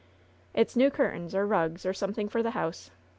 [0.55, 2.89] "It's new curtains, or rugs, or something for the house.